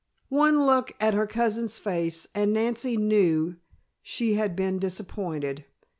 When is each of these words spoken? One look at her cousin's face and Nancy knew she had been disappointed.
One 0.29 0.65
look 0.65 0.93
at 0.99 1.13
her 1.13 1.27
cousin's 1.27 1.77
face 1.77 2.25
and 2.33 2.51
Nancy 2.51 2.97
knew 2.97 3.57
she 4.01 4.33
had 4.33 4.55
been 4.55 4.79
disappointed. 4.79 5.65